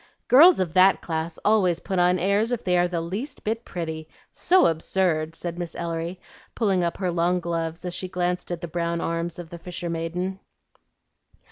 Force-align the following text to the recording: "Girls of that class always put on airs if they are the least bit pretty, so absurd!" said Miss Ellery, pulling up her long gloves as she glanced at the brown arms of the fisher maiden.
"Girls 0.27 0.59
of 0.59 0.73
that 0.73 0.99
class 1.01 1.37
always 1.45 1.79
put 1.79 1.99
on 1.99 2.17
airs 2.17 2.51
if 2.51 2.63
they 2.63 2.75
are 2.75 2.87
the 2.87 3.01
least 3.01 3.43
bit 3.43 3.63
pretty, 3.63 4.07
so 4.31 4.65
absurd!" 4.65 5.35
said 5.35 5.59
Miss 5.59 5.75
Ellery, 5.75 6.19
pulling 6.55 6.83
up 6.83 6.97
her 6.97 7.11
long 7.11 7.39
gloves 7.39 7.85
as 7.85 7.93
she 7.93 8.07
glanced 8.07 8.49
at 8.49 8.61
the 8.61 8.67
brown 8.67 8.99
arms 8.99 9.37
of 9.37 9.51
the 9.51 9.59
fisher 9.59 9.91
maiden. 9.91 10.39